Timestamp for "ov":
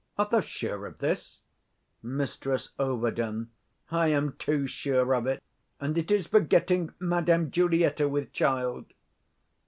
2.79-3.47